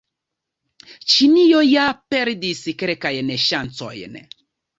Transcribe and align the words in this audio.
Ĉinio 1.15 1.59
ja 1.65 1.83
perdis 2.15 2.63
kelkajn 2.81 3.31
ŝancojn. 3.45 4.21